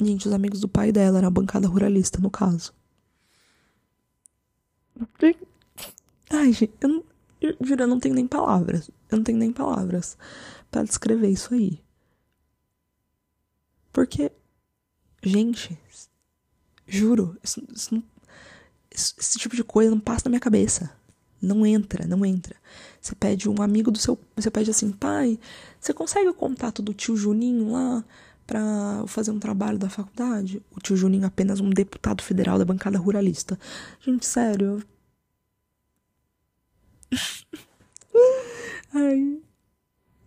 [0.00, 2.72] Gente, os amigos do pai dela era a bancada ruralista, no caso.
[6.30, 7.04] Ai, gente, eu, não,
[7.40, 8.88] eu juro, eu não tenho nem palavras.
[9.10, 10.16] Eu não tenho nem palavras
[10.70, 11.82] para descrever isso aí.
[13.92, 14.30] Porque,
[15.20, 15.76] gente,
[16.86, 18.04] juro, isso, isso não,
[18.88, 20.96] esse tipo de coisa não passa na minha cabeça.
[21.42, 22.54] Não entra, não entra.
[23.00, 24.18] Você pede um amigo do seu.
[24.36, 25.38] Você pede assim, pai,
[25.80, 28.04] você consegue o contato do tio Juninho lá
[28.46, 30.62] para fazer um trabalho da faculdade?
[30.70, 33.58] O tio Juninho é apenas um deputado federal da bancada ruralista.
[34.00, 34.82] Gente, sério.
[38.92, 39.40] Ai.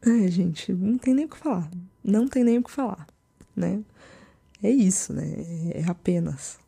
[0.01, 1.69] É, gente, não tem nem o que falar.
[2.03, 3.07] Não tem nem o que falar,
[3.55, 3.81] né?
[4.61, 5.23] É isso, né?
[5.73, 6.59] É apenas.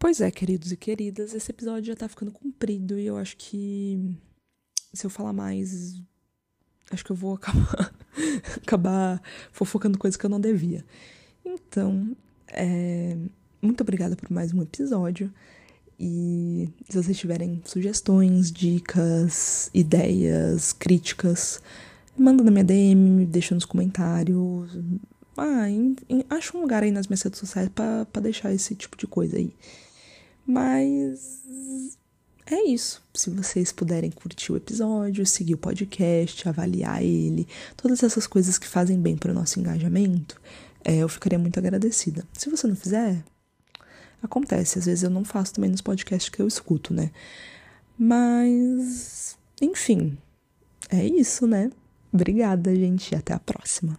[0.00, 4.16] Pois é, queridos e queridas, esse episódio já tá ficando comprido e eu acho que
[4.94, 6.00] se eu falar mais,
[6.90, 7.94] acho que eu vou acabar,
[8.56, 9.22] acabar
[9.52, 10.82] fofocando coisas que eu não devia.
[11.44, 12.16] Então,
[12.48, 13.14] é,
[13.60, 15.30] muito obrigada por mais um episódio.
[15.98, 21.60] E se vocês tiverem sugestões, dicas, ideias, críticas,
[22.16, 24.78] manda na minha DM, deixa nos comentários.
[25.36, 25.66] Ah,
[26.30, 29.54] acha um lugar aí nas minhas redes sociais para deixar esse tipo de coisa aí.
[30.50, 31.96] Mas
[32.46, 33.02] é isso.
[33.14, 37.46] Se vocês puderem curtir o episódio, seguir o podcast, avaliar ele,
[37.76, 40.40] todas essas coisas que fazem bem para o nosso engajamento,
[40.84, 42.26] é, eu ficaria muito agradecida.
[42.32, 43.22] Se você não fizer,
[44.22, 44.78] acontece.
[44.78, 47.10] Às vezes eu não faço também nos podcasts que eu escuto, né?
[47.96, 50.18] Mas, enfim,
[50.88, 51.70] é isso, né?
[52.12, 53.98] Obrigada, gente, até a próxima.